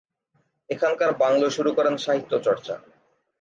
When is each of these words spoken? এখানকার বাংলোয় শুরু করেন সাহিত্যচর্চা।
এখানকার 0.69 1.11
বাংলোয় 1.13 1.49
শুরু 1.49 1.71
করেন 1.73 1.95
সাহিত্যচর্চা। 1.97 2.75